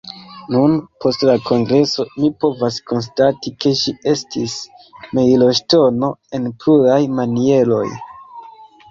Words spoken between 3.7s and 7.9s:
ĝi estis mejloŝtono en pluraj manieroj.